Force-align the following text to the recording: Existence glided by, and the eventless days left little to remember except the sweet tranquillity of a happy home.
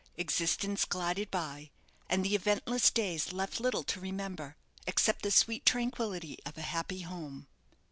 Existence 0.17 0.83
glided 0.83 1.29
by, 1.29 1.69
and 2.09 2.25
the 2.25 2.33
eventless 2.33 2.89
days 2.89 3.31
left 3.31 3.59
little 3.59 3.83
to 3.83 3.99
remember 3.99 4.57
except 4.87 5.21
the 5.21 5.29
sweet 5.29 5.63
tranquillity 5.63 6.39
of 6.43 6.57
a 6.57 6.63
happy 6.63 7.01
home. 7.01 7.47